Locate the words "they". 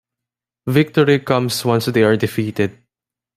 1.85-2.01